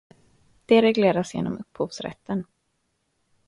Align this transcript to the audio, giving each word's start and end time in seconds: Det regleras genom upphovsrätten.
Det 0.65 0.81
regleras 0.81 1.33
genom 1.33 1.57
upphovsrätten. 1.57 2.45